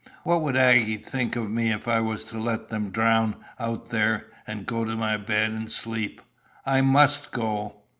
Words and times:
What 0.23 0.41
would 0.41 0.57
Aggy 0.57 0.97
think 0.97 1.35
of 1.35 1.51
me 1.51 1.71
if 1.71 1.87
I 1.87 1.99
was 1.99 2.25
to 2.25 2.39
let 2.39 2.69
them 2.69 2.89
drown 2.89 3.35
out 3.59 3.89
there 3.91 4.31
and 4.47 4.65
go 4.65 4.83
to 4.83 4.95
my 4.95 5.15
bed 5.15 5.51
and 5.51 5.71
sleep? 5.71 6.21
I 6.65 6.81
must 6.81 7.29
go." 7.31 7.81